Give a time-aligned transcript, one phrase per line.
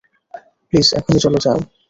[0.67, 1.59] Please এখনই চল যাও।